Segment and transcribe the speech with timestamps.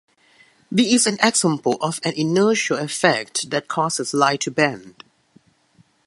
[0.71, 5.03] This is an example of an inertial effect that causes light to bend.